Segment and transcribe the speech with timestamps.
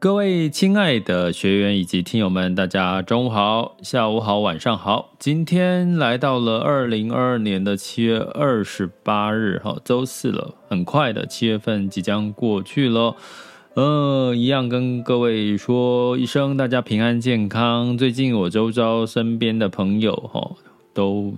[0.00, 5.12] 各位亲爱的学员以及听友们，大家中午好、下午好、晚上好。
[5.18, 13.14] 今天来到了二零二二年的七月二十八日，哈，周四了，很快的七月份即将过去了。
[13.74, 17.98] 呃，一样跟各位说一声，大家平安健康。
[17.98, 20.52] 最近我周遭身边的朋友，哈，
[20.94, 21.34] 都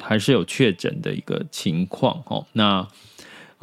[0.00, 2.88] 还是有确诊的一个情况，哈，那。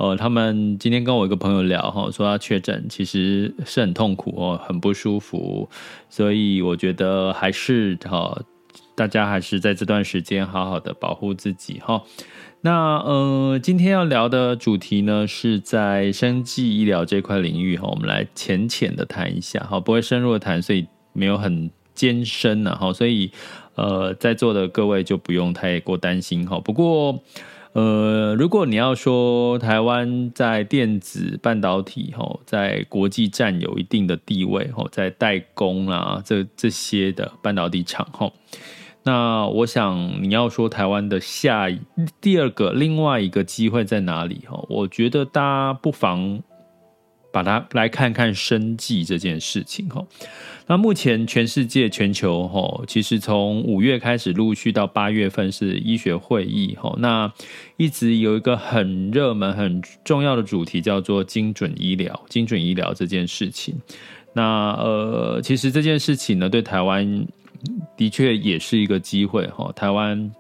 [0.04, 5.70] 呃，他们今天跟我一个朋友聊哈，说他确诊，其实是很痛苦哦，很不舒服，
[6.10, 8.38] 所以我觉得还是哈，
[8.96, 12.04] 大家还是在这段时间好好的保护自己哈。
[12.60, 23.32] 那呃，今天要聊的主题呢，是在生技医疗这块领域哈，我们来浅浅的谈一下哈，不会深入的谈，所以没有很艰深哈，所以
[23.76, 26.60] 呃，在座的各位就不用太过担心哈。
[26.60, 27.24] 不过。
[27.74, 38.32] 呃，如果你要说台湾在电子半导体吼，在国际占有一定的地位吼，在代工啊这这些的半导体厂吼，
[39.02, 41.68] 那我想你要说台湾的下
[42.22, 44.68] 第二个另外一个机会在哪里吼？
[44.70, 46.44] 我觉得大家不妨
[47.34, 50.06] 把它来看看生计这件事情哈。
[50.68, 57.34] 那目前全世界全球哈，其实从五月开始陆续到八月份是医学会议哈，那
[57.76, 62.24] 一直有一个很热门、很重要的主题叫做精准医疗。
[62.30, 63.76] 精准医疗这件事情，
[64.34, 67.26] 那呃，其实这件事情呢，对台湾
[67.98, 69.72] 的确也是一个机会哈。
[69.76, 70.32] 台湾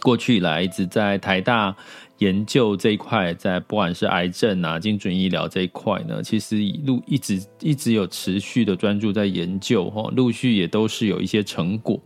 [0.00, 1.76] 过去以来一直在台大。
[2.18, 12.00] 研究这一块，在不管是癌症啊、精准医疗这一块呢，其实一路一直一直有持续的专注在研究哈，陆续也都是有一些成果。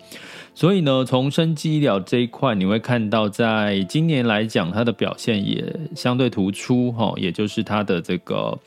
[0.55, 5.65] 所以呢，从生技医疗这一块，你会看到，在今年来讲，它的表现也
[5.95, 8.59] 相对突出哈，也就是它的这个。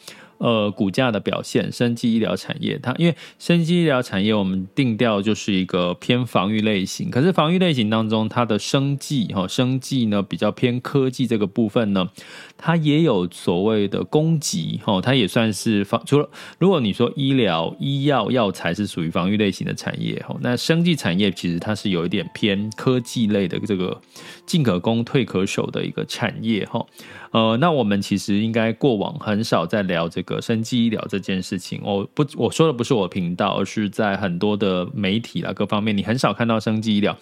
[0.41, 7.11] 呃，股价的表现，生技医疗产业，它因为生技医疗产业，我们定调就是一个偏防御类型。
[7.11, 12.09] 可是防御类型当中，它的生技哈，生技呢比较偏科技这个部分呢，
[12.57, 16.01] 它也有所谓的攻击哈，它也算是防。
[16.07, 16.27] 除了
[16.57, 24.01] 如果你说医疗医药药材是属于防御类型的产业哈，那生技产业其实它是有一点偏科技类的这个
[24.45, 26.85] 进可攻退可守的一个产业哈。
[27.31, 31.79] 呃，那我们其实应该过往很少在聊这个生技医疗这件事情。
[31.83, 37.17] 我不我说的不是我频道，而是在很多的媒体啦各方面，你很少看到生技医疗。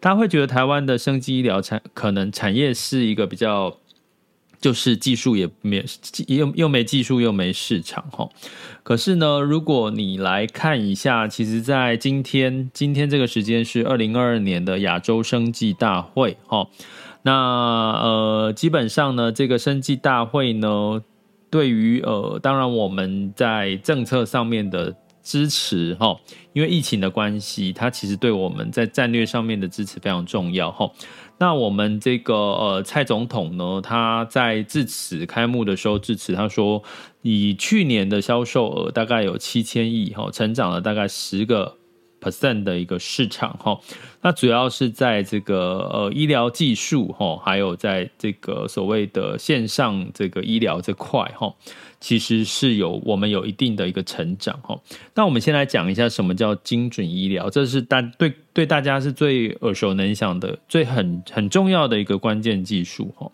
[0.00, 3.78] 大家会觉得台湾的生技医疗产可能产业是一个比较，
[4.62, 5.84] 就是技术也没
[6.28, 8.30] 又又没技术又没市场哈。
[8.82, 16.68] 可是呢，如果你来看一下，其实，在今天今天这个时间是二零二二年的亚洲生计大会哈。
[17.24, 21.02] 那呃，基本上呢，这个生计大会呢，
[21.50, 26.18] 对于呃，当然我们在政策上面的支持哈，
[26.52, 30.90] 因为疫情的关系，它其实对我们在战略上面的支持非常重要哈。
[31.38, 36.82] 那我们这个呃，蔡总统呢，他在致辞开幕的时候致辞，他说，
[37.22, 41.76] 以去年的销售额大概有七千亿哈，成长了大概十个
[42.22, 43.78] percent 的一个市场哈，
[44.20, 51.52] 那主要是在这个呃医疗技术哈，还有在这个所谓的线上这个医疗这块哈，
[52.00, 54.78] 其实是有我们有一定的一个成长哈。
[55.14, 63.28] 那我们先来讲一下什么叫精准医疗，这是大对对大家是最耳熟能详的、最很很重要的一个关键技术哈。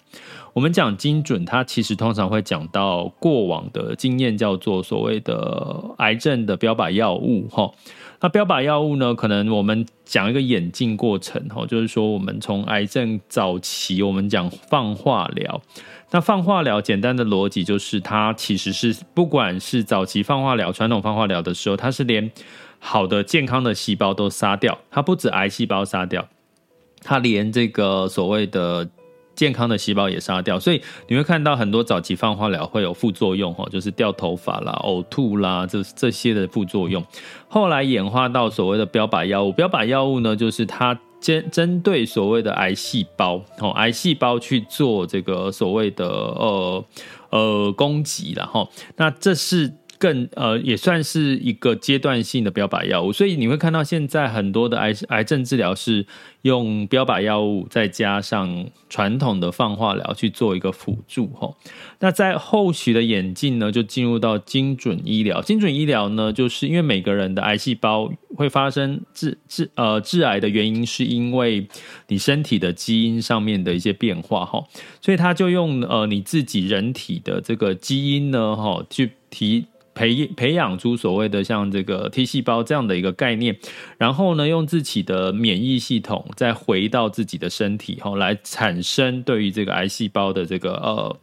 [0.54, 7.70] 我们讲精准，它其实通常会讲到过往的经验，叫做所谓的癌症的标靶药物哈。
[8.20, 15.60] 那标靶药物呢，可能我们讲一个演进过程哈，就是说我们从癌症早期，我们讲放化疗。
[16.10, 22.28] 那放化疗简单的逻辑就是，它其实是不管是早期放化疗、传统放化疗的时候，它是连
[22.80, 26.26] 好的健康的细胞都杀掉，它不止癌细胞杀掉，
[27.02, 28.88] 它连这个所谓的
[29.38, 30.58] 健康的细胞也杀掉。
[30.58, 37.02] 所以你会看到很多早期放化疗会有副作用哈，就是掉头发啦、呕吐啦，这这些的副作用。
[37.46, 40.98] 后来演化到所谓的标靶药物，标靶药物呢，就是它。
[41.20, 46.84] 针针对所谓的癌细胞，哦，癌细胞去做这个所谓的呃
[47.30, 49.77] 呃攻击了哈，那这是。
[49.98, 56.06] 更呃也算是一个阶段性的标靶药物，所以你会看到现在很多的癌癌症治疗是
[56.42, 61.52] 用标靶药物再加上传统的放化疗去做一个辅助哈。
[61.98, 65.42] 那在后续的演进呢，就进入到精准医疗。
[65.42, 71.66] 精准医疗呢，就是因为每个人的癌细胞会发生致致呃致癌的原因，是因为
[72.06, 74.64] 你身体的基因上面的一些变化哈，
[75.00, 79.66] 所以他就用呃你自己人体的这个基因呢哈去提。
[79.98, 83.58] 培培养出所谓的像这个 T 细胞这样的一个概念，
[83.98, 91.16] 然后呢，用自己的免疫系统再回到自己的身体，后来产生对于这个癌细胞的这个呃。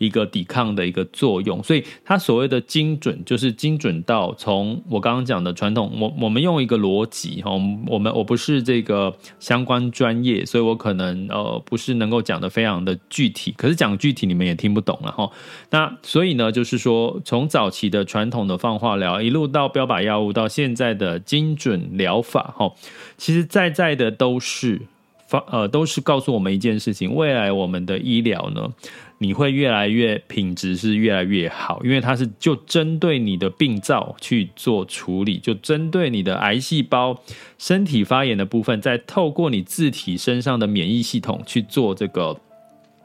[0.00, 7.50] 一个抵抗的一个作用，所以它所谓的精准，就是精准到从我刚刚讲的传统，我我们用一个逻辑哈，
[7.86, 15.30] 我们我不是这个相关专业，所以我可能呃不是能够讲得非常的具体，可是讲具体你们也听不懂了哈。
[15.68, 22.72] 那所以呢，就是说从早期的传统的放化疗，一路到标靶药物，到现在的精准疗法哈，
[23.18, 24.80] 其实在在的都是
[25.30, 28.68] 发呃都是告诉我们一件事情，未来我们的医疗呢。
[29.22, 37.20] 你会越来越品质是越来越好，因为它是就针对你的病灶去做处理，就针对你的癌细胞、
[37.58, 42.34] 身体发炎的部分，再透过你自体身上的免疫系统去做这个，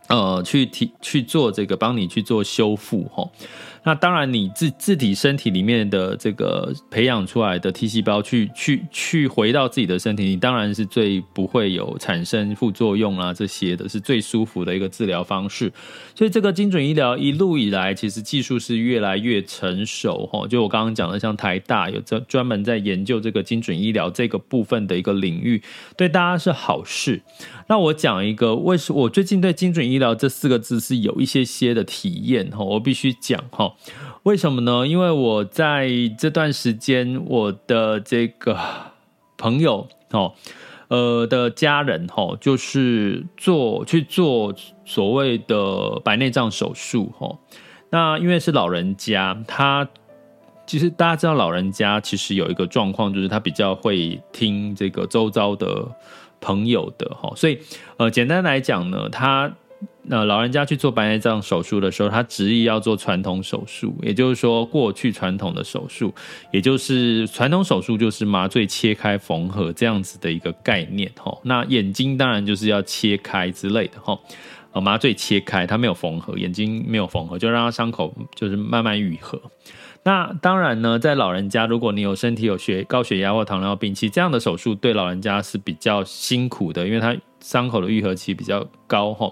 [0.08, 3.30] 呃，去体去做这个帮你去做修复，吼。
[3.86, 15.72] 那当然，你自自体身体里面的这个培养出来的 T 细胞去去去回到自己的身体，你当然是最不会有产生副作用啊，这些的是最舒服的一个治疗方式。
[16.16, 20.48] 所以这个精准医疗一路以来，其实技术是越来越成熟哈。
[20.48, 25.62] 就我刚刚讲的，像台大有专专门在研究这个精准医疗这个部分的一个领域，
[25.96, 27.22] 对大家是好事。
[27.68, 32.64] 那我讲一个，为什我最近对精准医疗这四个字是有一些些的体验哈？
[32.64, 33.74] 我必须讲哈。
[34.24, 34.86] 为什么呢？
[34.88, 38.56] 因为我在这段时间，我的这个
[39.36, 40.34] 朋友哦，
[40.90, 44.54] 呃的家人哦，就是做去做
[44.86, 47.40] 所谓的白内障手术哦。
[47.90, 49.88] 那因为是老人家，他
[50.68, 55.88] 其实大家知道，老人家其实有一个状况，就是他比较会听这个周遭的
[56.46, 57.58] 朋友的哈，所以
[57.98, 59.52] 呃，简单来讲呢，他。
[60.08, 66.14] 那老人家去做白内障手术的时候，他执意要做传统手术，也就是说，过去传统的手术，
[66.52, 71.36] 也就是传统手术就是麻醉切开缝合这样子的一个概念哈。
[71.44, 74.20] 那眼睛当然就是要切开之类的哈，
[74.80, 79.42] 麻醉切开，它没有缝合，眼睛没有缝合，就让它伤口就是慢慢愈合。
[80.08, 87.16] 那当然呢，在老人家，如果你有身体有血高血压或糖尿病，其实这样的手术对老人家是比较辛苦的，因为他
[87.46, 89.32] 伤口的愈合期比较高哈。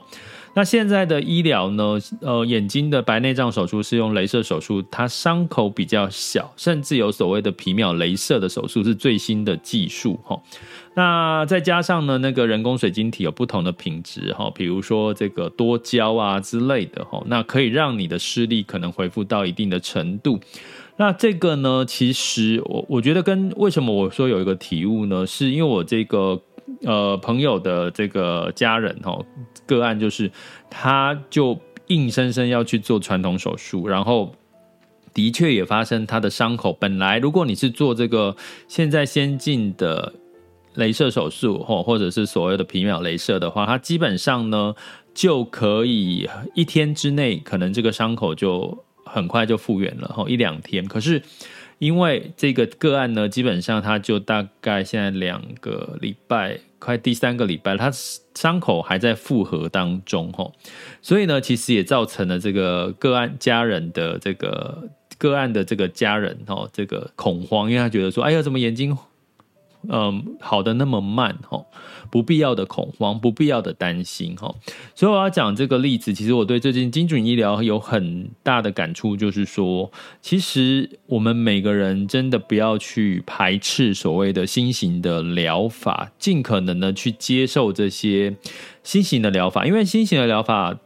[0.55, 1.97] 那现在的医疗呢？
[2.21, 10.39] 呃，眼睛的白内障手术是用镭射手术，它伤口比较小，甚至有所谓的皮秒镭射的手术是最新的技术哈。
[10.93, 20.39] 那再加上呢，那个人工水晶体有不同的品质哈，比如说这个多焦啊之类的哈，那可以让你的视力可能恢复到一定的程度。
[20.97, 25.25] 那这个呢，其实我我觉得跟为什么我说有一个体悟呢？
[25.25, 26.39] 是因为我这个。
[26.85, 29.25] 呃，朋友的这个家人哦，
[29.65, 30.31] 个案就是，
[30.69, 34.33] 他就硬生生要去做传统手术，然后
[35.13, 36.71] 的确也发生他的伤口。
[36.73, 38.35] 本来如果你是做这个
[38.67, 40.13] 现在先进的
[40.75, 44.73] 镭射手术或或者是所谓的皮秒镭射的话，它基本上呢
[45.13, 50.85] 就可以一天之内，可能这个伤口就很快就复原了，哈，一两天。
[50.85, 51.21] 可是。
[51.83, 57.91] 因为这个个案呢，基本上他就大概现在两个礼拜，快第三个礼拜，他
[58.33, 60.53] 伤口还在复合当中吼，
[61.01, 68.97] 所以呢，其实也造成了这个个案家人的这个个案的这个家人哦，这个恐慌，因为他觉得说，哎呀，怎么眼睛
[69.89, 71.65] 嗯，好的那么慢哈，
[72.09, 74.53] 不必要的恐慌，不必要的担心哈。
[74.95, 88.35] 所以我要讲这个例子，其实我对最近精准医疗有很大的感触，就是说，其实我们每个人真的不要去排斥所谓的新型的疗法，尽可能的去接受这些
[88.83, 90.77] 新型的疗法，因为新型的疗法。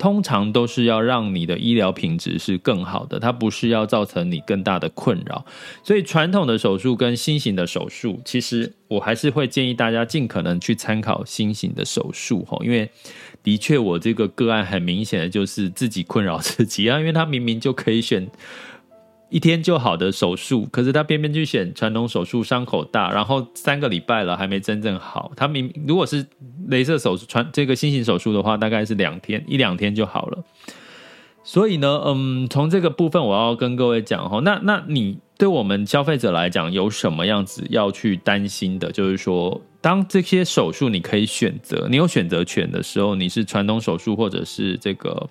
[0.00, 5.44] 通常都是要让你的医疗品质是更好的，它不是要造成你更大的困扰。
[5.82, 12.88] 所以传统的手术跟新型的手术，其实我还是会建议大家尽可能去参考新型的手术吼，因为
[13.42, 18.26] 的确我这个个案很明显的就是自己困扰自己啊，因为他明明就可以选。
[19.30, 25.32] 一天就好的手术，可是他偏偏去选传统手术，伤口大，然后三个礼拜了还没真正好。
[25.36, 26.26] 他明如果是
[26.68, 30.44] 镭射手术传这个新型手术的话，大概是两天一两天就好了。
[31.42, 38.92] 所以呢，嗯，从这个部分我要跟各位讲哈，那那你对我们消费者来讲有什么样子要去担心的？
[38.92, 39.62] 就是说。
[39.82, 45.26] 当这些手术你可以选择，你有选择权的时候，你是传统手术或者是这个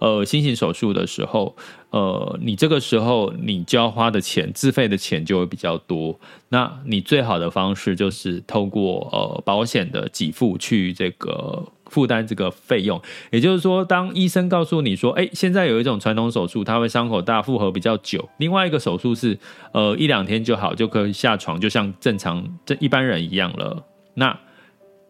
[0.00, 1.54] 呃新型手术的时候，
[1.92, 6.18] 呃，你这个时候你就要花的钱，自费的钱就会比较多。
[6.48, 12.98] 那你最好的方式就是透过呃保险的给付去这个负担这个费用。
[13.30, 19.38] 也就是说，当医生告诉你说，哎，现在有一种传统手术，它会伤口大，负荷比较久；另外一个手术是
[19.74, 23.84] 呃一两天就好，就可以下床，就像正常这一般人一样了。
[24.14, 24.34] 那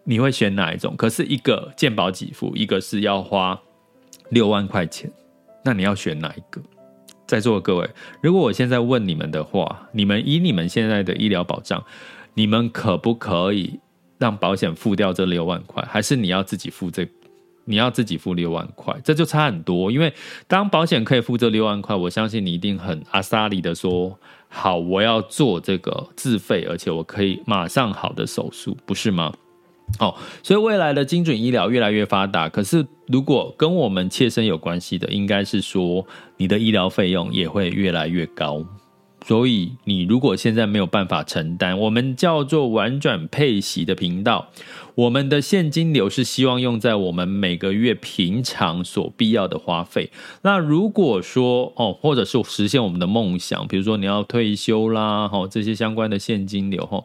[0.02, 0.96] 你会选哪一种？
[0.96, 3.60] 可是一个健保给付，一个是要花
[4.30, 5.08] 六万块钱，
[5.64, 6.60] 那你要选哪一个？
[7.32, 7.88] 在座的各位，
[8.20, 11.82] 如果我现在问你们的话，你们以你们现在的医疗保障，
[12.34, 13.80] 你们可不可以
[14.18, 15.82] 让保险付掉这六万块？
[15.88, 17.08] 还是你要自己付这？
[17.64, 18.94] 你要自己付六万块？
[19.02, 19.90] 这就差很多。
[19.90, 20.12] 因为
[20.46, 24.18] 当保险可以付这六万块，我相信你一定很阿萨里的说。
[24.48, 29.32] 好，我要做这个自费，而且我可以马上好的手术，不是吗？
[29.98, 38.64] 哦，所以未来的精准医疗越来越发达，可是如果跟我们切身有关系的，应该是说你的医疗费用也会越来越高。
[39.24, 44.48] 所以，你如果现在没有办法承担，我们叫做婉转配息的频道，
[44.96, 50.10] 我们的现金流是希望用在我们每个月平常所必要的花费。
[50.42, 57.04] 那如果说哦，或者是实现我们的梦想，比如说你要退休啦，哈，这些相关的现金流，哈。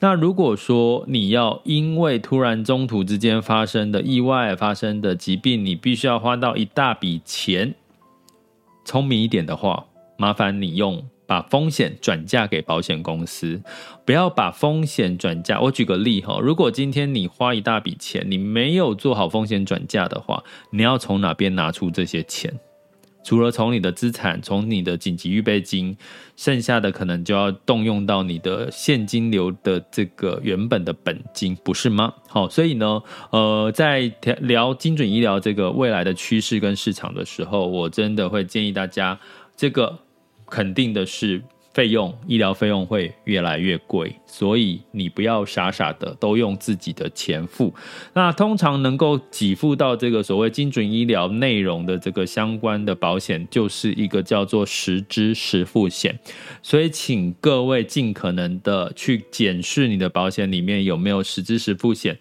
[0.00, 7.74] 那如果说你要因为突然中途之间发生的意外、发生的疾病，你必须要花到一大笔钱，
[8.86, 9.84] 聪明一点的话，
[10.16, 11.04] 麻烦你用。
[11.28, 13.60] 把风险转嫁给保险公司，
[14.06, 15.60] 不要把风险转嫁。
[15.60, 20.42] 我举个例哈，如果今天你花一大笔钱，你没有做好风险转嫁的话，
[20.72, 22.58] 你要从哪边拿出这些钱？
[23.22, 25.94] 除了从你的资产，从你的紧急预备金，
[26.34, 32.14] 剩下的可能就要动用到你的现金流的这个原本的本金，不是吗？
[32.26, 39.20] 好，所以呢，呃，在聊精准医疗这个未来的趋势跟市场的时候，我真的会建议大家
[39.54, 39.98] 这个。
[40.50, 41.42] 肯定的是，
[41.74, 47.72] 费用医疗费用会越来越贵，所以你不要傻傻的都用自己的钱付。
[48.14, 56.18] 那通常能够给付到这个所谓精准医疗内容的这个相关的保险，就是一个叫做实支实付险。
[56.62, 62.18] 所以，请各位尽可能的去检视你的保险里面有没有实支实付险。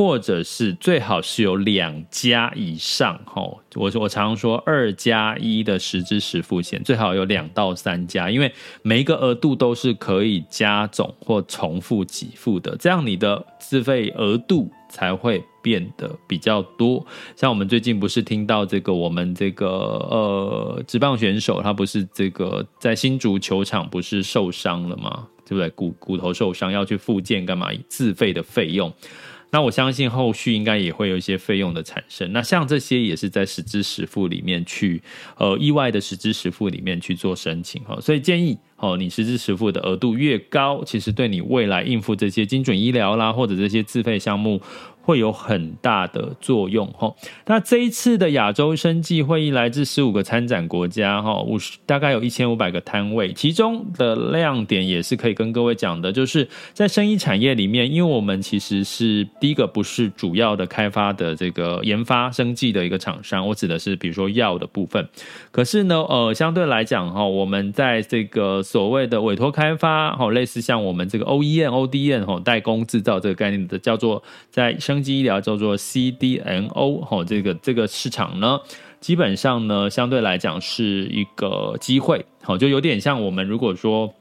[0.00, 17.04] 或者是最好是有两家以上，吼，我我常常说二加一的实支实付险，最好有两到三家，因为每一个额度都是可以加总或重复给付的，这样你的自费额度才会变得比较多。
[17.36, 25.28] 像我们最近不是听到这个，我们这个呃职棒选手他不是这个在新竹球场不是受伤了吗？
[25.46, 25.68] 对不对？
[25.70, 27.68] 骨骨头受伤要去复健干嘛？
[27.86, 28.90] 自费的费用。
[29.50, 32.32] 那我相信后续应该也会有一些费用的产生。
[32.32, 35.02] 那像这些也是在实支实付里面去，
[35.36, 37.98] 呃，意外的实支实付里面去做申请哈。
[38.00, 44.60] 所以建议哦，你实支实付的额度越高，其实对你未来应付这些精准医疗啦，或者这些自费项目。
[45.02, 47.14] 会有很大的作用哈。
[47.46, 65.08] 那这一次的亚洲生技会议来自十五个参展国家哈，五十大概有一千五百个摊位，其中的亮点也是可以跟各位讲的，就是在生医产业里面，因为我们其实是第一个不是主要的开发的这个研发生技的一个厂商，我指的是比如说药的部分。
[65.50, 78.58] 可是呢，呃，相对来讲哈，我们在这个所谓的委托开发哈，类似像我们这个 OEM、ODM 哈，代工制造这个概念的，叫做在生技医疗叫做 CDMO 哈，这个这个市场呢，
[78.98, 84.12] 基本上呢，相对来讲是一个机会，好，就有点像我们如果说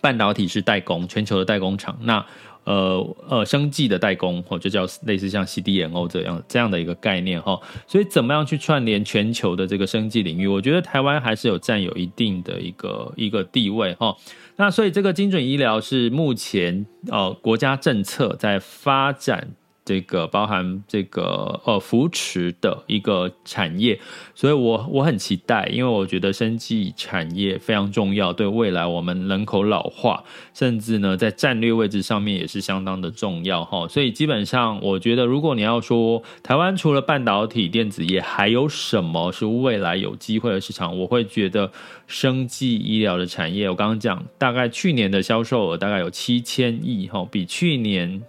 [0.00, 1.96] 半导体是代工，全球的代工厂。
[2.02, 2.26] 那
[2.64, 7.60] 呃呃，生技的代工，或就叫类似像 CDMO 这样这样的一个概念哈。
[7.86, 10.48] 所以怎么样去串联全球的这个生技领域？
[10.48, 14.16] 我觉得台湾还是有占有一定的一个一个地位哈。
[14.56, 19.54] 那所以这个精准医疗是目前呃国家政策在发展。
[19.92, 24.00] 这个包含这个呃扶持的一个产业，
[24.34, 33.86] 所以我我很期待，因为我觉得生技产业非常重要，对未来我们人口老化，甚至呢在战略位置上面也是相当的重要哈。
[33.86, 40.98] 所以基本上，我觉得如果你要说台湾除了半导体、电子业，还有什么是未来有机会的市场？
[41.00, 41.70] 我会觉得
[42.06, 48.22] 生技医疗的产业，我刚刚讲，大概去年的销售额大概有七千亿哈，比去年。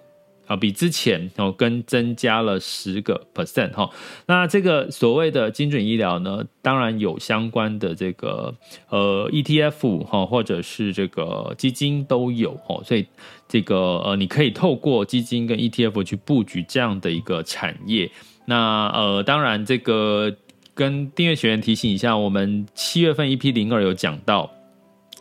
[0.46, 3.90] 啊，比之前哦跟增加了十个 percent 哈，
[4.26, 8.54] 那这个所谓的精准医疗呢，当然有相关的这个
[8.90, 13.08] 呃 ETF 哈，或者是这个基金都有哦，所以
[13.48, 18.12] 这个呃你可以透过基金跟 ETF 去布局这样的一个产业。
[18.46, 20.36] 那呃，当然这个
[20.74, 24.52] 跟订阅学员提醒一下，我们七月份 EP 零二有讲到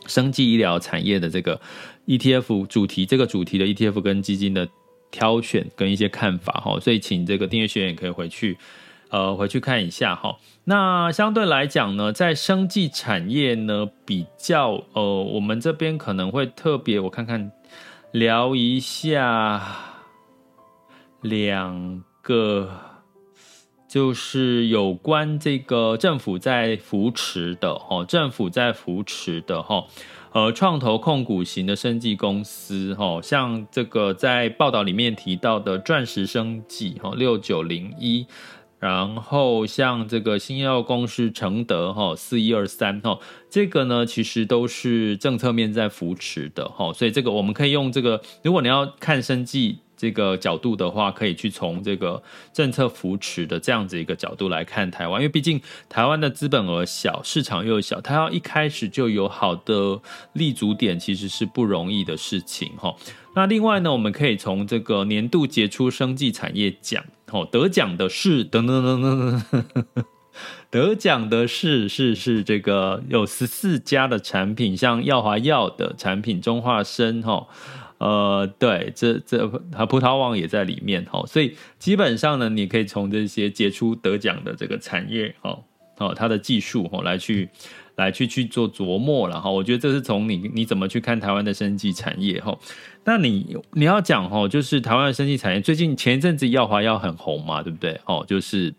[0.07, 1.61] 生技医疗产业的这个
[2.09, 4.69] ETF 主题，这个主题的 ETF 跟基金的。
[5.13, 8.59] 挑选跟一些看法哈，所以请这个订阅学员可以回去，
[9.11, 10.37] 呃，回去看一下哈。
[10.65, 17.53] 那相对来讲呢，在生技产业呢，比较呃，我们这边可能会特别，我看看
[18.11, 19.63] 聊一下
[21.21, 22.71] 两个，
[23.93, 29.85] 就是有关这个政府在扶持的哈，政府在扶持的哈。
[30.33, 38.27] 呃，创投控股型的生技公司，哈，像这个在报道里面提到的钻石生技，哈，六九零一，
[38.79, 43.19] 然后像这个新药公司承德，哈，四一二三，哈，
[43.51, 49.81] 这个呢，其实都是政策面在扶持的，哈，所以这个我们可以用这个，如果你要看生技。
[50.03, 52.21] 这个角度的话，可以去从这个
[52.53, 60.01] 政策扶持的这样子一个角度来看台湾，因为毕竟台湾的资本额小，市场又小，它要一开始就有好的
[60.33, 62.93] 立足点，其实是不容易的事情哈。
[63.37, 70.05] 那另外呢，我们可以从这个年度杰出生技产业奖，哦，得奖的是等等等等，
[70.69, 77.47] 得奖的是是是这个有十四家的产品，像耀华药的产品，中化生哈。
[78.03, 85.63] 呃，对，这这和葡萄王也在里面哈，所以基本上呢，你可以从这些杰出得奖的这个产业哦，
[85.99, 87.49] 哦，它的技术哦，来去
[87.95, 89.49] 来去去做琢磨了哈。
[89.49, 92.59] 我觉得这是从你你怎么去看台湾的生技产业哈。
[93.05, 98.01] 那你你要讲哈，就是台湾的生技产业最近前一阵子药华药很红嘛，对不对？
[98.07, 98.75] 哦，就是。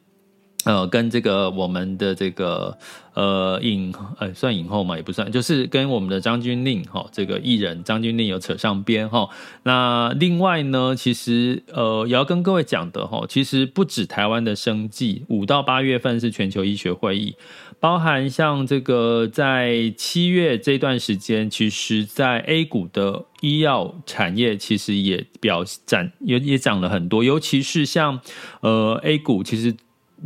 [0.65, 2.78] 呃，跟这个我们的这个
[3.15, 9.28] 呃影呃算影后嘛，也不算，就是跟我们的张钧甯哈，这个艺人张钧甯有扯上边哈。
[9.63, 17.36] 那另外呢，其实呃也要跟各位讲的哈，其实不止台湾的生计，五到八月份是全球医学会议，
[17.82, 28.21] 包含像这个在七月这段时间，其实在 A 股的医药产业其实也表展也也涨了很多，尤其是像
[28.62, 29.76] 呃 A 股其实。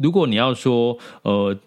[0.01, 1.57] 如果你要说，呃，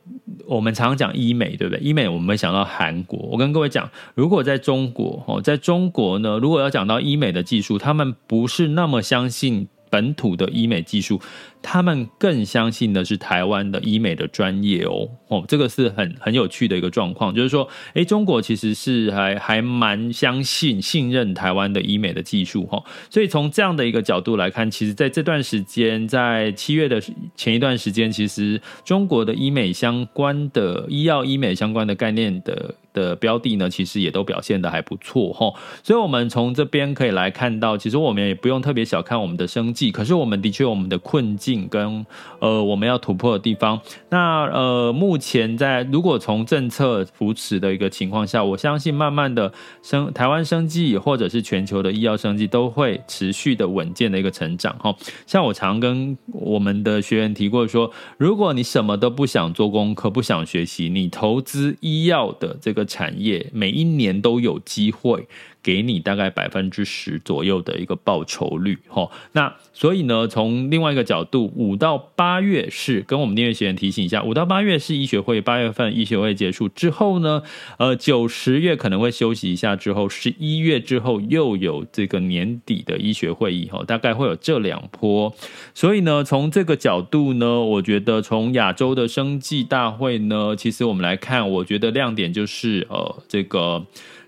[0.47, 1.83] 我们常常讲医美，对不对？
[1.83, 3.19] 医美我们想到韩国。
[3.31, 11.21] 我跟各位讲，如果在中国，哦，在中国呢，如果要讲到医美的技术，他们不是那么相信本土的医美技术。
[11.63, 26.99] 他们更相信的是台湾的医美的专业哦，哦，这个是很很有趣的一个状况，就是说，诶，中国其实是还还蛮相信、信任台湾的医美的技术哈，所以从这样的一个角度来看，其实在这段时间，在七月的
[27.37, 41.61] 前一段时间，其实中国的医美相关的医药医美相关的概念的的标的呢，其实也都表现的还不错哈，所以我们从这边可以来看到，其实我们也不用特别小看我们的生计，可是我们的确有我们的困境。
[41.71, 42.05] 跟
[42.41, 43.81] 呃，我们要突破的地方。
[44.09, 54.95] 那呃，目前在如果从政策扶持的一个情况下，我相信慢慢的生台湾生计或者是全球的医药生计都会持续的稳健的一个成长哈。
[55.27, 65.27] 像我常跟我们的学员提过说，如果你什么都不想做功课，不想学习，你投资医药的这个产业，每一年都有机会。
[65.63, 77.43] 给你大概百分之十左右的一个报酬率，哈，那所以呢，从另外一个角度，五到八月是跟我们订阅学员提醒一下，五到八月是医学会，八月份医学会结束之后呢，
[77.79, 85.35] 呃，九十月可能会休息一下，之后十一月之后又有这个年底的医学会议，哈，大概会有这两波，
[85.75, 93.85] 所以呢，从这个角度呢，我觉得从亚洲的生计大会呢，其实我们来看，我觉得亮点就是呃这个。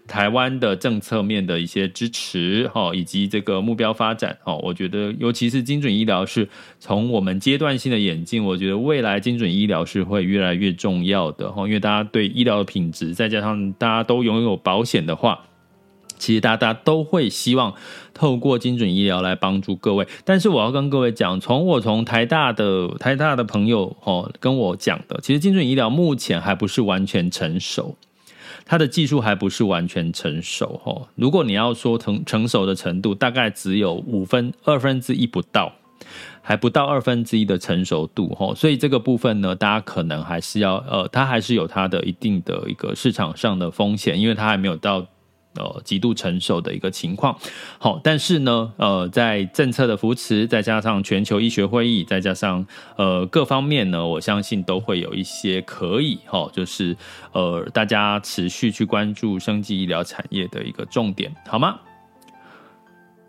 [0.07, 15.47] 台湾的政策面的一些支持，哈，以及这个目标发展，哈，我觉得尤其是精准医疗是从我们阶段性的演进，我觉得未来精准医疗是会越来越重要的，哈，因为大家对医疗的品质，再加上大家都拥有保险的话。
[16.19, 17.75] 其实大家都会希望
[18.15, 27.97] 透过精准医疗来帮助各位，但是我要跟各位讲，从我从台大的台大的朋友哦跟我讲的，其实精准医疗目前还不是完全成熟，
[28.73, 31.07] 它的技术还不是完全成熟哦。
[31.15, 35.71] 如果你要说成成熟的程度，大概只有五分二分之一不到，
[36.41, 38.55] 还不到二分之一的成熟度哦。
[38.57, 45.07] 所以这个部分呢，大家可能还是要呃，它还是有它的一定的一个市场上的风险，因为它还没有到。
[45.55, 47.39] 呃，极度成熟的一个情况，
[47.79, 56.97] 好，但是呢，呃，在政策的扶持，再加上全球医学会议，再加上呃各方面呢，我相信都会有一些可以，哈，就是
[57.33, 61.79] 呃大家持续去关注生技医疗产业的一个重点，好吗？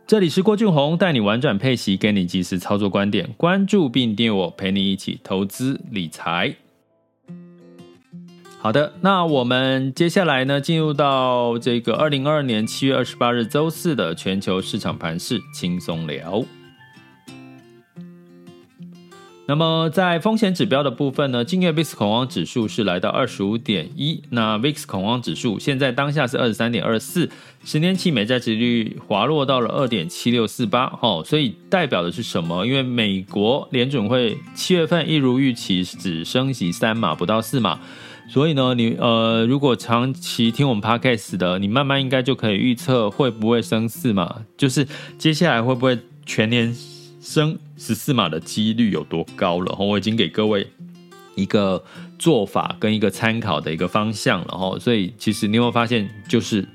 [0.06, 6.56] 这里是郭俊宏，带你玩转配息，给你及时操作观点，关注并订阅我，陪你一起投资理财。
[8.64, 16.46] 好的，那我们接下来呢，进入到这个二零二二年七月二十八日周四的全球市场盘势轻松聊。
[19.46, 27.30] 那么在风险指标的部分呢，今月 VIX 恐慌指数是来到二十五点一，那 VIX 恐慌指数现在当下是二十三点二四，
[27.66, 32.66] 十年期美债殖率滑落到了二点七六四八，哦，所以代表的是什么？
[32.66, 37.78] 因为美国联准会七月份一如预期只升息三码，不到四码。
[38.28, 44.88] 所以呢，你呃，如果长期听我们 Podcast 的，你慢慢应该就可以预测会不会升四码，就是
[45.20, 46.76] 接下来会不会全年
[47.22, 49.76] 升十四码的几率有多高了。
[49.78, 50.66] 我已经给各位
[51.36, 51.84] 一个
[52.18, 54.80] 做法跟一个参考的一个方向了哈。
[54.80, 56.68] 所以其实你有没有发现，就是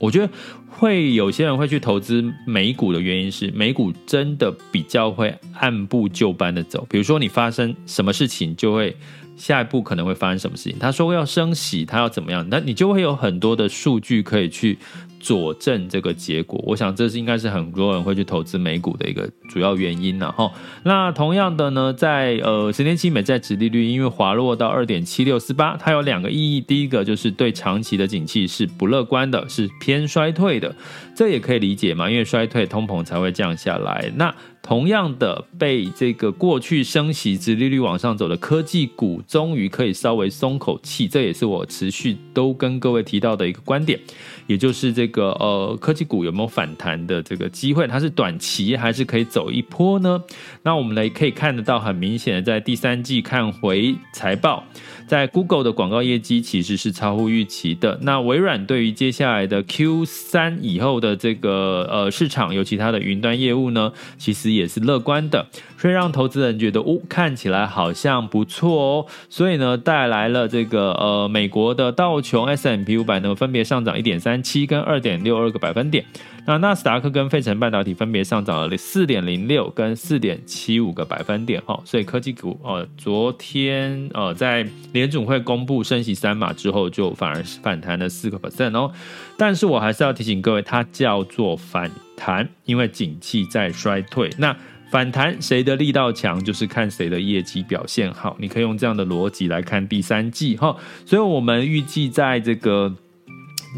[0.00, 0.32] 我觉得
[0.68, 6.84] 会有些人会去投资美股的原因是，美股真的比较会按部就班的走。
[6.90, 8.96] 比如说你发生什么事情就会。
[9.36, 10.78] 下一步可能会发生什么事情？
[10.78, 12.46] 他说要升息，他要怎么样？
[12.50, 14.78] 那你就会有很多的数据可以去
[15.24, 16.62] 佐证这个结果。
[16.66, 20.52] 我想这是应该是很多人会去投资美股的一个主要原因了哈。
[20.84, 26.60] 那同样的呢，在呃十年期美债殖利率因为滑落到二点七六四八，它有两个意义。
[26.60, 30.76] 第一个就是对长期的景气是不乐观的，是偏衰退的，
[31.16, 34.12] 这也可以理解嘛，因为衰退通膨才会降下来。
[34.16, 41.06] 那同样的，被这个过去升息、殖利率往上走的科技股，终于可以稍微松口气。
[41.06, 44.00] 这也是我持续都跟各位提到的一个观点，
[44.46, 47.86] 也就是这个呃，科技股有没有反弹的这个机会？
[47.86, 50.22] 它是短期还是可以走一波呢？
[50.62, 54.64] 那我们来可以看得到，很明显的在第三季看回财报。
[55.06, 57.98] 在 Google 的广告业绩其实是超乎预期的。
[58.00, 69.06] 那微软对于接下来的 Q 三以后的这个呃市场，尤其它的云端业务呢，其实也是乐观的，所以让投资人觉得哦，看起来好像不错哦。
[69.28, 76.04] 所以呢，带来了这个呃美国的道琼 s M P 五百呢，分别上涨一点三七跟二点六二个百分点。
[76.46, 88.92] 那纳斯达克跟费城半导体分别上涨了四点零六跟四点七五个百分点哈，所以科技股呃昨天呃在联总会公布升息三码之后，就反而是反弹了四个 percent 哦。
[89.38, 94.28] 但是我还是要提醒各位，它叫做反弹，因为景气在衰退。
[94.36, 94.54] 那
[94.90, 98.36] 反弹谁的力道强，就是看谁的业绩表现好。
[98.38, 100.76] 你可以用这样的逻辑来看第三季哈。
[101.06, 102.94] 所以我们预计在这个。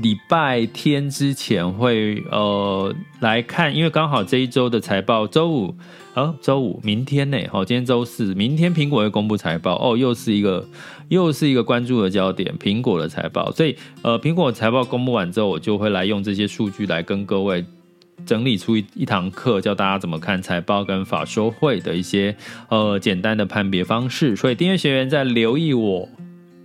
[0.03, 5.75] 礼拜天之前会呃来看，因为刚好这一周的财报，周五
[6.15, 10.69] 啊，周五明天呢，好，今天周四，明天苹果会公布财报哦，又是一个
[11.09, 17.65] 又是一个关注的焦点，苹果的财报，所以呃，苹果财报公布完之后，我就会来用这些数据来跟各位
[18.27, 22.37] 整理出一一堂课，教大家怎么看财报跟法说会的一些
[22.69, 26.09] 呃简单的判别方式，所以订阅学员在留意我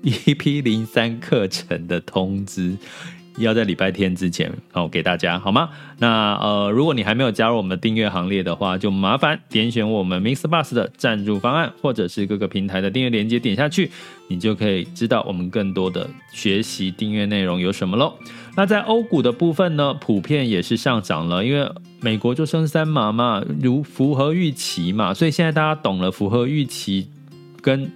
[0.03, 2.75] EP 零三课程的通知。
[3.37, 5.69] 要在礼拜天之前好给大家好吗？
[5.97, 13.89] 那呃，如果你还没有加入我们的订阅行列的话，就麻烦点选我们 MixBus 的赞助方案，或者是各个平台的订阅链接，点下去，
[14.27, 18.13] 你就可以知道我们更多的学习订阅内容有什么喽。
[18.55, 27.07] 那在欧股的部分呢，普遍也是上涨了，因为美国就升三码嘛，如符合预期嘛，所以现在大家懂了符合预期
[27.61, 27.89] 跟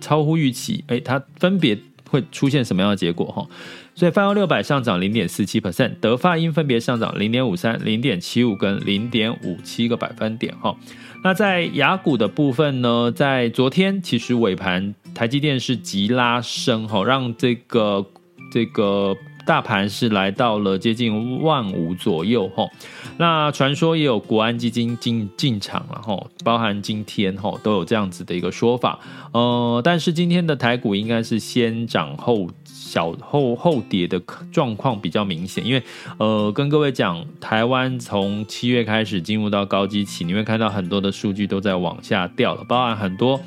[0.00, 1.78] 超乎预期，哎，它分别
[2.10, 3.46] 会出现什么样的结果哈？
[3.94, 10.74] 所以泛欧六百上涨零点四七 percent，德法英分别上涨零点五三、零点七五跟零点五七个百分点哈。
[11.22, 18.04] 那在雅股的部分呢，在昨天其实尾盘台积电是急拉升哈，让这个
[18.50, 19.14] 这个
[19.46, 22.70] 大盘是来到了接近万五左右吼。
[23.18, 28.98] 那传说也有国安基金进进场了吼，包含今天吼都有这样子的一个说法。
[29.32, 32.48] 呃，但是今天的台股应该是先涨后。
[32.92, 34.20] 小后后跌的
[34.52, 35.82] 状况比较明显，因为
[36.18, 43.40] 呃，跟各位讲，台湾从七月开始进入到高基期，你会看到很多的数据都在往下掉了，包含很多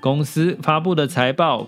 [0.00, 1.66] 公司发布的财报，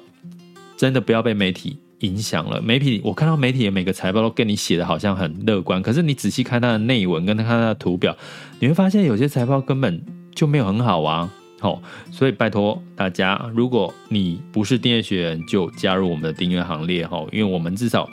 [0.77, 2.63] 真的不要被媒体影响了。
[2.63, 8.17] 媒体我看到媒体的每个财报都跟你写的好像很乐观，可是你仔细看它的内文，跟他看它的图表，
[8.61, 10.01] 你会发现有些财报根本
[10.33, 11.29] 就没有很好啊。
[11.67, 18.09] 哦，所以拜托大家，如果你不是订阅学员，就加入我们的订阅行列哈，因为我们至少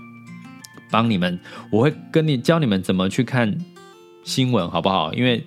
[0.90, 1.40] 帮你们，
[1.72, 3.56] 我会跟你教你们怎么去看
[4.24, 5.14] 新闻，好不好？
[5.14, 5.46] 因为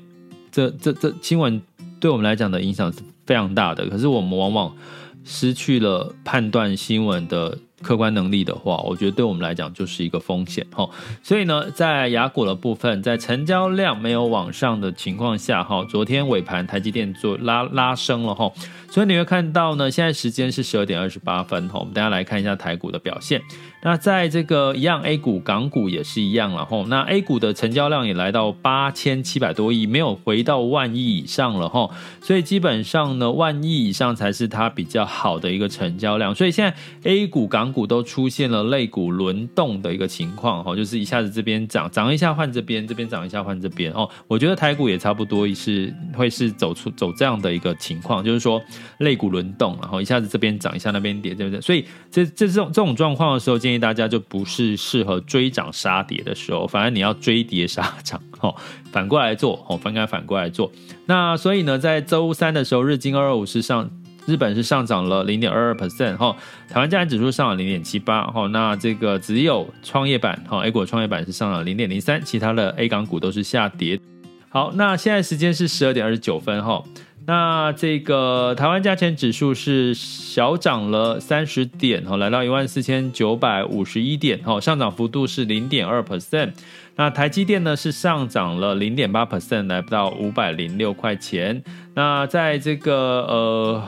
[0.52, 1.60] 这这这新闻
[1.98, 4.76] 对我们来讲的影响是非常大的，可是我们往往
[5.24, 7.58] 失去了判断新闻的。
[7.82, 10.88] 客观能力的话，我觉得对我们来讲就是一个风险哈。
[11.22, 18.50] 所以呢，在雅股的部分，在成交量没有往上的情况下哈，昨天尾盘台积电做拉拉升了哈，
[18.90, 21.78] 所以你会看到呢，现在时间是十二点二十八分哈。
[21.78, 23.40] 我们大家来看一下台股的表现。
[23.86, 26.84] 那在这个一样，A 股、港股也是一样了哈。
[26.88, 31.88] 那 A 股的成交量也来到八千七百多亿，没有回到万亿以上了哈。
[32.20, 36.34] 所以基本上呢，万亿以上才是它比较好的一个成交量。
[36.34, 36.76] 所以现在
[37.08, 44.10] A 股、港股都出现了类股轮动的一个情况哈，就是一下子这边涨涨一下换这边，这边涨一下换这边哦。
[44.26, 48.60] 我觉得台股也差不多是会是走出走这样的一个情况，就是说
[48.98, 51.60] 类股轮动，然后一下子这边涨一下那边跌，对不对？
[51.60, 58.54] 所以这这这种这种状况的时候，建议大家就不是适合追涨杀跌的时候，反而你要追跌杀涨 哦，
[58.92, 60.70] 反过来做哦，应该反过来做。
[61.06, 63.90] 那所以呢，在周三的时候，日经二二五是上。
[64.26, 66.36] 日本是上涨了零点二二 percent 哈，
[66.68, 74.00] 台湾加权指数上涨零点七八哈，那这个只有创业板哈，A 股创业板是上涨零点零三，其他的 A 港股都是下跌。
[74.48, 76.82] 好，那现在时间是十二点二十九分哈，
[77.26, 86.52] 那这个台湾加钱指数是小涨了三十点哈，来到一万四千九百五十一点哈，上涨幅度是零点二 percent。
[86.94, 91.62] 那台积电呢是上涨了零点八 percent，来到五百零六块钱。
[91.94, 92.94] 那在这个
[93.28, 93.82] 呃。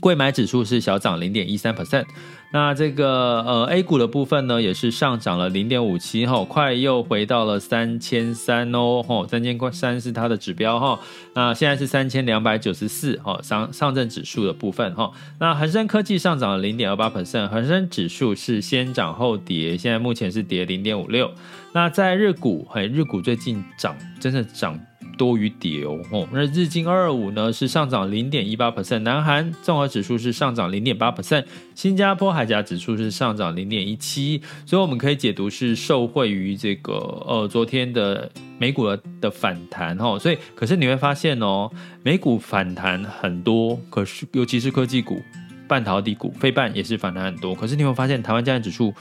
[0.00, 2.04] 柜买指数是小涨零点一三 percent，
[2.50, 10.98] 那这个呃 A 股的部分呢，也是上涨了零点五七哈，快又回到了三千三哦，吼，三千块三是它的指标哈，
[11.34, 21.30] 那现在是三千两百九十四哈，上上证指数的部分哈，那恒生科技上涨了零点二八 percent，恒生指数是先涨后跌，现在目前是跌零点五六，
[21.74, 24.78] 那在日股，嘿，日股最近涨，真的涨。
[25.16, 36.92] 多于跌哦，那日经二二五呢是上涨零点一八 percent，南韩综合指数是上涨零点八 percent，新加坡海峡指数是上涨零点一七，所以我们可以解读是受惠于这个
[37.26, 41.68] 呃昨天的美股的的反弹哦，所以可是你会发现哦，
[42.04, 45.20] 美股反弹很多，可是尤其是科技股、
[45.66, 48.94] 半导体股、费半也是反弹很多，可是你会发现台湾加权指数。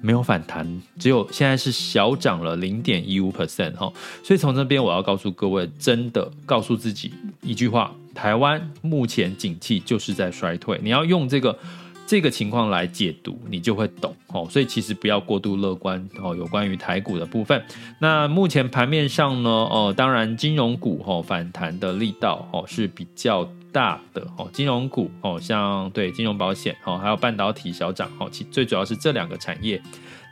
[0.00, 0.66] 没有反弹，
[0.98, 10.80] 只有现在是小涨了零点一五 percent 哈，所以从这边我要告诉各位，真的告诉自己一句话：台湾目前景气就是在衰退。
[10.82, 11.58] 你要用这个
[12.06, 14.46] 这个情况来解读，你就会懂哦。
[14.50, 16.34] 所以其实不要过度乐观哦。
[16.34, 17.62] 有关于台股的部分，
[17.98, 23.48] 那目前盘面上呢，哦，当然金融股哦反弹的力道哦是比较。
[23.72, 29.80] 大的哦，金融股哦，像对金融保险哦，还有半导体小涨哦，其最主要是这两个产业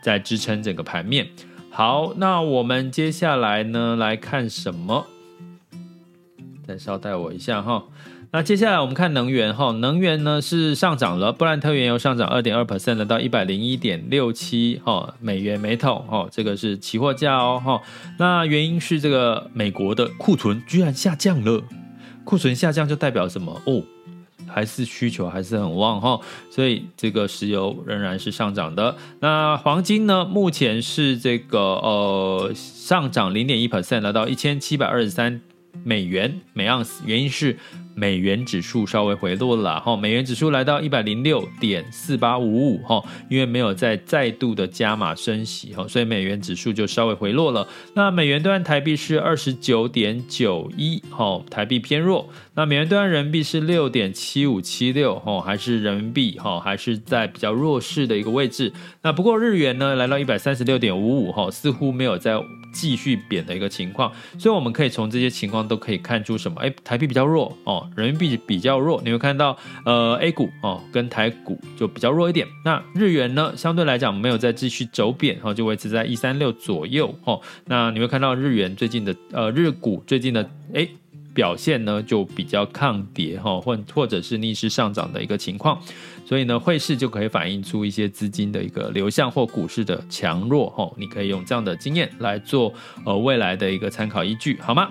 [0.02, 1.28] 在支撑整个盘面。
[1.70, 5.06] 好，那我们接下来呢来看什么？
[6.66, 7.84] 再稍待我一下哈。
[8.30, 17.80] 那接下来我们看能源哈，能源呢是上涨了，布兰特原油上涨二点二 percent 到一百零一点六七哈美元每桶哈，这个是期货价哦哈。
[18.18, 21.62] 那原因是这个美国的库存居然下降了。
[22.28, 23.58] 库存下降就代表什么？
[23.64, 23.82] 哦，
[24.46, 28.94] 还是需求还是很旺哈，所以这个石油仍然是上涨的。
[29.20, 30.26] 那黄金呢？
[30.26, 35.40] 目前是这个呃上涨零点一 percent，来到一千七百二十三
[35.82, 37.56] 美元每盎司，原因是。
[37.98, 47.66] 美元指数稍微回落了哈，美元指数来到一百零六点四八五五哈，因为没有再再度的加码升息哈，所以美元指数就稍微回落了。
[47.94, 52.28] 那美元兑台币是二十九点九一哈，台币偏弱。
[52.54, 58.72] 那美元兑换人民币是六点七五七六哈，还是人民币哈，还是在比较弱势的一个位置。
[59.02, 62.40] 那不过日元呢，来到一百三十六点五五哈，似乎没有在
[62.72, 64.12] 继续贬的一个情况。
[64.38, 66.60] 所以我们可以从这些情况都可以看出什么？
[66.60, 67.87] 哎，台币比较弱哦。
[67.96, 72.46] 人民币比较弱，你会看到呃 A 股哦跟台股就比较弱一点。
[72.64, 77.40] 那日元呢，相对来讲没有再继续走贬，哦，就维持在一三六左右，哦。
[77.66, 80.88] 那你会看到日元最近的呃日股最近的诶
[81.34, 85.80] 表现呢就比较抗跌哈，或或者是逆势上涨的一个情况，
[86.24, 92.72] 所以呢汇市就可以反映出一些资金的一个流向或股市的强弱哈，你可以用这样的经验来做
[93.04, 94.90] 呃未来的一个参考依据，好吗？